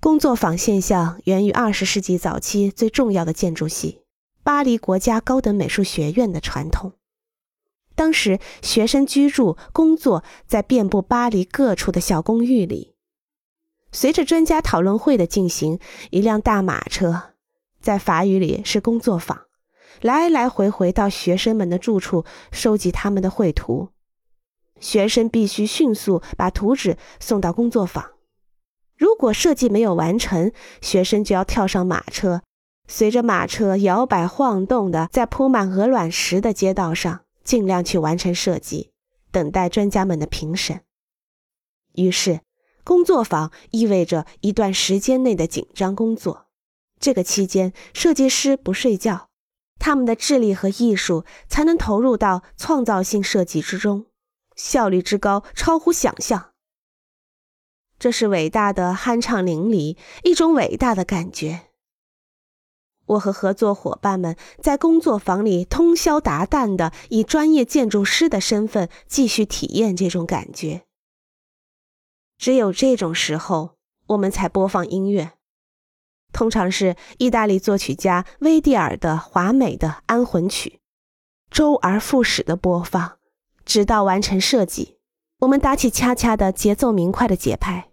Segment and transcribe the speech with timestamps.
[0.00, 4.00] 工作坊现象源于二十世纪早期最重要的建筑系——
[4.42, 6.94] 巴黎国家高等美术学院的传统。
[7.94, 12.94] 当时，学生居住、工作在遍布巴黎各处的小公寓里。
[13.92, 15.78] 随着专家讨论会的进行，
[16.08, 17.34] 一辆大马车，
[17.78, 19.42] 在法语里是工作坊，
[20.00, 23.90] 来来回回到学生们的住处收集他们的绘图。
[24.80, 28.12] 学生必须迅速把图纸送到工作坊。
[29.00, 30.52] 如果设计没有完成，
[30.82, 32.42] 学生就要跳上马车，
[32.86, 38.90] 随着马车摇摆晃动的在铺满鹅卵石的街道上，尽量去完成设计，
[39.32, 40.82] 等待专家们的评审。
[41.94, 42.40] 于是，
[42.84, 46.48] 工作坊意味着一段时间内的紧张工作。
[47.00, 49.30] 这个期间，设计师不睡觉，
[49.78, 54.04] 他们的智力和艺术才能投入到创造性设计之中，
[54.56, 56.49] 效率之高超乎想象。
[58.00, 61.66] 这是伟大的酣畅淋漓，一种伟大的感觉。
[63.04, 70.84] 我和合作伙伴们在工作坊里通宵达旦的，以专业建筑师的身份继续体验这种感觉。
[72.38, 73.76] 只有这种时候，
[74.06, 75.32] 我们才播放音乐，
[76.32, 80.80] 通常是意大利作曲家威蒂尔的华美的安魂曲，
[81.50, 83.18] 周而复始的播放，
[83.66, 84.96] 直到完成设计。
[85.40, 87.89] 我们打起恰恰的节奏明快的节拍。